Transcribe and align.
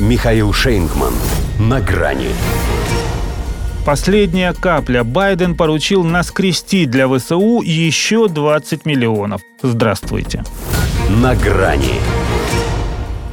Михаил 0.00 0.52
Шейнгман. 0.52 1.12
На 1.60 1.80
грани. 1.80 2.30
Последняя 3.86 4.52
капля. 4.52 5.04
Байден 5.04 5.56
поручил 5.56 6.02
наскрести 6.02 6.86
для 6.86 7.06
ВСУ 7.06 7.62
еще 7.62 8.26
20 8.26 8.86
миллионов. 8.86 9.40
Здравствуйте. 9.62 10.42
На 11.22 11.36
грани. 11.36 12.00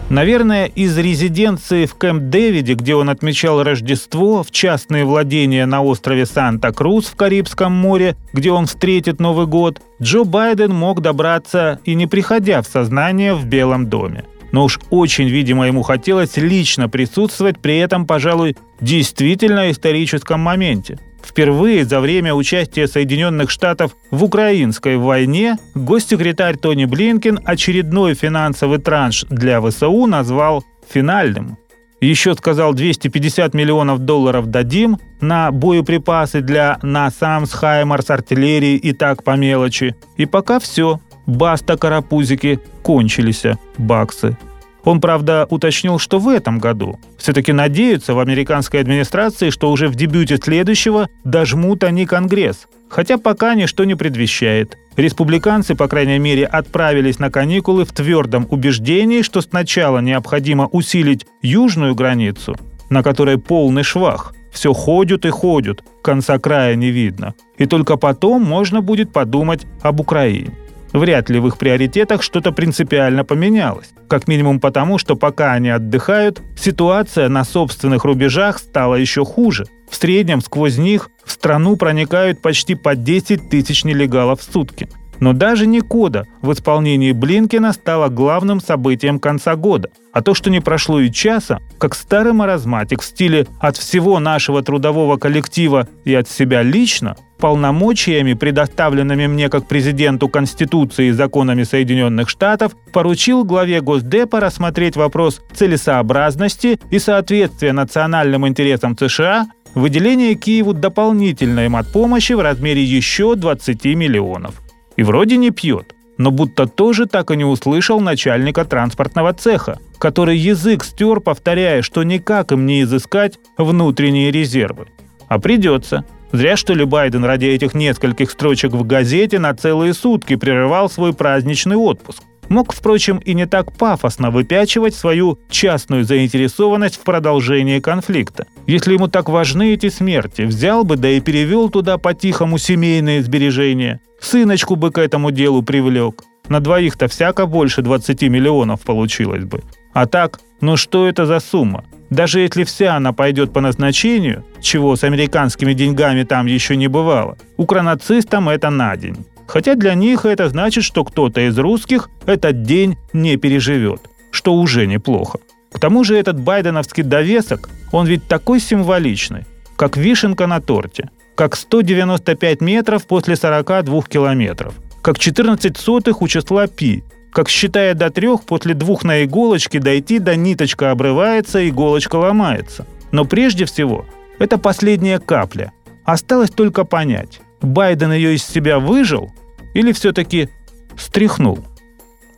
Наверное, 0.09 0.67
из 0.67 0.95
резиденции 0.99 1.87
в 1.87 1.95
Кэмп-Дэвиде, 1.95 2.75
где 2.75 2.93
он 2.93 3.09
отмечал 3.09 3.63
Рождество, 3.63 4.43
в 4.43 4.51
частные 4.51 5.03
владения 5.03 5.65
на 5.65 5.81
острове 5.81 6.27
Санта-Крус 6.27 7.07
в 7.07 7.15
Карибском 7.15 7.71
море, 7.71 8.15
где 8.33 8.51
он 8.51 8.67
встретит 8.67 9.19
Новый 9.19 9.47
год, 9.47 9.81
Джо 9.99 10.25
Байден 10.25 10.75
мог 10.75 11.01
добраться 11.01 11.79
и 11.85 11.95
не 11.95 12.05
приходя 12.05 12.61
в 12.61 12.67
сознание 12.67 13.33
в 13.33 13.45
Белом 13.45 13.87
доме 13.87 14.25
но 14.51 14.65
уж 14.65 14.79
очень, 14.89 15.27
видимо, 15.27 15.67
ему 15.67 15.81
хотелось 15.81 16.37
лично 16.37 16.89
присутствовать 16.89 17.59
при 17.59 17.77
этом, 17.77 18.05
пожалуй, 18.05 18.57
действительно 18.79 19.71
историческом 19.71 20.39
моменте. 20.39 20.99
Впервые 21.23 21.85
за 21.85 21.99
время 21.99 22.33
участия 22.33 22.87
Соединенных 22.87 23.51
Штатов 23.51 23.95
в 24.09 24.23
украинской 24.23 24.97
войне 24.97 25.57
госсекретарь 25.75 26.57
Тони 26.57 26.85
Блинкен 26.85 27.39
очередной 27.45 28.15
финансовый 28.15 28.79
транш 28.79 29.25
для 29.29 29.61
ВСУ 29.61 30.07
назвал 30.07 30.63
финальным. 30.89 31.57
Еще 32.01 32.33
сказал 32.33 32.73
250 32.73 33.53
миллионов 33.53 33.99
долларов 33.99 34.47
дадим 34.47 34.97
на 35.21 35.51
боеприпасы 35.51 36.41
для 36.41 36.79
НАСАМС, 36.81 37.53
Хаймарс, 37.53 38.09
артиллерии 38.09 38.75
и 38.75 38.91
так 38.91 39.23
по 39.23 39.35
мелочи. 39.35 39.95
И 40.17 40.25
пока 40.25 40.59
все. 40.59 40.99
Баста 41.25 41.77
карапузики, 41.77 42.59
кончились 42.83 43.43
баксы. 43.77 44.37
Он, 44.83 44.99
правда, 44.99 45.45
уточнил, 45.49 45.99
что 45.99 46.19
в 46.19 46.27
этом 46.27 46.59
году. 46.59 46.99
Все-таки 47.17 47.53
надеются 47.53 48.13
в 48.13 48.19
американской 48.19 48.79
администрации, 48.79 49.51
что 49.51 49.71
уже 49.71 49.87
в 49.87 49.95
дебюте 49.95 50.37
следующего 50.37 51.07
дожмут 51.23 51.83
они 51.83 52.05
Конгресс. 52.05 52.67
Хотя 52.89 53.17
пока 53.17 53.55
ничто 53.55 53.83
не 53.83 53.95
предвещает. 53.95 54.77
Республиканцы, 54.97 55.75
по 55.75 55.87
крайней 55.87 56.19
мере, 56.19 56.45
отправились 56.45 57.19
на 57.19 57.31
каникулы 57.31 57.85
в 57.85 57.93
твердом 57.93 58.47
убеждении, 58.49 59.21
что 59.21 59.41
сначала 59.41 59.99
необходимо 59.99 60.67
усилить 60.67 61.25
южную 61.41 61.95
границу, 61.95 62.57
на 62.89 63.03
которой 63.03 63.37
полный 63.37 63.83
швах. 63.83 64.33
Все 64.51 64.73
ходят 64.73 65.25
и 65.25 65.29
ходят, 65.29 65.81
конца 66.01 66.37
края 66.37 66.75
не 66.75 66.89
видно. 66.89 67.35
И 67.57 67.65
только 67.65 67.95
потом 67.95 68.43
можно 68.43 68.81
будет 68.81 69.13
подумать 69.13 69.65
об 69.81 70.01
Украине. 70.01 70.51
Вряд 70.93 71.29
ли 71.29 71.39
в 71.39 71.47
их 71.47 71.57
приоритетах 71.57 72.21
что-то 72.21 72.51
принципиально 72.51 73.23
поменялось. 73.23 73.91
Как 74.09 74.27
минимум 74.27 74.59
потому, 74.59 74.97
что 74.97 75.15
пока 75.15 75.53
они 75.53 75.69
отдыхают, 75.69 76.41
ситуация 76.57 77.29
на 77.29 77.45
собственных 77.45 78.03
рубежах 78.03 78.59
стала 78.59 78.95
еще 78.95 79.23
хуже. 79.23 79.65
В 79.89 79.95
среднем 79.95 80.41
сквозь 80.41 80.77
них 80.77 81.09
в 81.23 81.31
страну 81.31 81.75
проникают 81.75 82.41
почти 82.41 82.75
по 82.75 82.95
10 82.95 83.49
тысяч 83.49 83.83
нелегалов 83.83 84.41
в 84.41 84.51
сутки. 84.51 84.89
Но 85.21 85.33
даже 85.33 85.67
не 85.67 85.81
кода 85.81 86.25
в 86.41 86.51
исполнении 86.51 87.11
Блинкина 87.11 87.73
стало 87.73 88.09
главным 88.09 88.59
событием 88.59 89.19
конца 89.19 89.55
года. 89.55 89.91
А 90.11 90.23
то, 90.23 90.33
что 90.33 90.49
не 90.49 90.59
прошло 90.59 90.99
и 90.99 91.11
часа, 91.11 91.59
как 91.77 91.93
старый 91.93 92.33
маразматик 92.33 93.01
в 93.01 93.05
стиле 93.05 93.45
«от 93.59 93.77
всего 93.77 94.19
нашего 94.19 94.63
трудового 94.63 95.17
коллектива 95.17 95.87
и 96.05 96.13
от 96.15 96.27
себя 96.27 96.63
лично», 96.63 97.15
полномочиями, 97.37 98.33
предоставленными 98.33 99.27
мне 99.27 99.49
как 99.49 99.67
президенту 99.67 100.27
Конституции 100.27 101.07
и 101.07 101.11
законами 101.11 101.63
Соединенных 101.63 102.27
Штатов, 102.27 102.75
поручил 102.91 103.43
главе 103.43 103.81
Госдепа 103.81 104.39
рассмотреть 104.39 104.95
вопрос 104.95 105.41
целесообразности 105.53 106.79
и 106.89 106.97
соответствия 106.97 107.73
национальным 107.73 108.47
интересам 108.47 108.97
США 108.97 109.47
выделение 109.75 110.33
Киеву 110.33 110.73
дополнительной 110.73 111.69
матпомощи 111.69 112.33
в 112.33 112.41
размере 112.41 112.83
еще 112.83 113.35
20 113.35 113.85
миллионов. 113.85 114.55
И 115.01 115.03
вроде 115.03 115.37
не 115.37 115.49
пьет, 115.49 115.95
но 116.19 116.29
будто 116.29 116.67
тоже 116.67 117.07
так 117.07 117.31
и 117.31 117.35
не 117.35 117.43
услышал 117.43 117.99
начальника 117.99 118.65
транспортного 118.65 119.33
цеха, 119.33 119.79
который 119.97 120.37
язык 120.37 120.83
стер, 120.83 121.21
повторяя, 121.21 121.81
что 121.81 122.03
никак 122.03 122.51
им 122.51 122.67
не 122.67 122.83
изыскать 122.83 123.39
внутренние 123.57 124.29
резервы. 124.29 124.89
А 125.27 125.39
придется. 125.39 126.05
Зря, 126.31 126.55
что 126.55 126.75
ли, 126.75 126.85
Байден 126.85 127.25
ради 127.25 127.45
этих 127.45 127.73
нескольких 127.73 128.29
строчек 128.29 128.73
в 128.73 128.85
газете 128.85 129.39
на 129.39 129.55
целые 129.55 129.95
сутки 129.95 130.35
прерывал 130.35 130.87
свой 130.87 131.13
праздничный 131.13 131.77
отпуск. 131.77 132.21
Мог, 132.51 132.73
впрочем, 132.73 133.19
и 133.19 133.33
не 133.33 133.45
так 133.45 133.71
пафосно 133.71 134.29
выпячивать 134.29 134.93
свою 134.93 135.39
частную 135.49 136.03
заинтересованность 136.03 136.97
в 136.97 136.99
продолжении 136.99 137.79
конфликта. 137.79 138.45
Если 138.67 138.91
ему 138.91 139.07
так 139.07 139.29
важны 139.29 139.71
эти 139.71 139.87
смерти, 139.87 140.41
взял 140.41 140.83
бы, 140.83 140.97
да 140.97 141.07
и 141.07 141.21
перевел 141.21 141.69
туда 141.69 141.97
по-тихому 141.97 142.57
семейные 142.57 143.23
сбережения. 143.23 144.01
Сыночку 144.19 144.75
бы 144.75 144.91
к 144.91 144.97
этому 144.97 145.31
делу 145.31 145.63
привлек. 145.63 146.25
На 146.49 146.59
двоих-то 146.59 147.07
всяко 147.07 147.45
больше 147.45 147.83
20 147.83 148.21
миллионов 148.23 148.81
получилось 148.81 149.45
бы. 149.45 149.61
А 149.93 150.05
так, 150.05 150.41
ну 150.59 150.75
что 150.75 151.07
это 151.07 151.25
за 151.25 151.39
сумма? 151.39 151.85
Даже 152.09 152.41
если 152.41 152.65
вся 152.65 152.97
она 152.97 153.13
пойдет 153.13 153.53
по 153.53 153.61
назначению, 153.61 154.43
чего 154.59 154.97
с 154.97 155.05
американскими 155.05 155.71
деньгами 155.71 156.23
там 156.23 156.47
еще 156.47 156.75
не 156.75 156.89
бывало, 156.89 157.37
укронацистам 157.55 158.49
это 158.49 158.69
на 158.69 158.97
день. 158.97 159.25
Хотя 159.51 159.75
для 159.75 159.95
них 159.95 160.23
это 160.23 160.47
значит, 160.47 160.85
что 160.85 161.03
кто-то 161.03 161.41
из 161.41 161.59
русских 161.59 162.09
этот 162.25 162.63
день 162.63 162.97
не 163.11 163.35
переживет, 163.35 163.99
что 164.31 164.53
уже 164.53 164.87
неплохо. 164.87 165.39
К 165.73 165.79
тому 165.79 166.05
же 166.05 166.15
этот 166.15 166.39
байденовский 166.39 167.03
довесок, 167.03 167.69
он 167.91 168.07
ведь 168.07 168.25
такой 168.29 168.61
символичный, 168.61 169.45
как 169.75 169.97
вишенка 169.97 170.47
на 170.47 170.61
торте, 170.61 171.09
как 171.35 171.57
195 171.57 172.61
метров 172.61 173.05
после 173.05 173.35
42 173.35 174.03
километров, 174.03 174.73
как 175.01 175.19
14 175.19 175.75
сотых 175.75 176.21
у 176.21 176.29
числа 176.29 176.67
пи, 176.67 177.03
как 177.33 177.49
считая 177.49 177.93
до 177.93 178.09
трех, 178.09 178.45
после 178.45 178.73
двух 178.73 179.03
на 179.03 179.25
иголочке 179.25 179.79
дойти 179.79 180.19
до 180.19 180.37
ниточка 180.37 180.91
обрывается, 180.91 181.67
иголочка 181.67 182.15
ломается. 182.15 182.87
Но 183.11 183.25
прежде 183.25 183.65
всего, 183.65 184.05
это 184.39 184.57
последняя 184.57 185.19
капля. 185.19 185.73
Осталось 186.05 186.51
только 186.51 186.85
понять, 186.85 187.41
Байден 187.61 188.13
ее 188.13 188.35
из 188.35 188.45
себя 188.45 188.79
выжил 188.79 189.29
или 189.73 189.91
все-таки 189.91 190.49
стряхнул. 190.97 191.59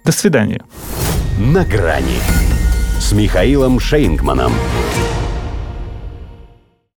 До 0.03 0.11
свидания. 0.11 0.61
На 1.37 1.63
грани 1.63 2.19
с 2.99 3.11
Михаилом 3.13 3.79
Шейнгманом. 3.79 4.53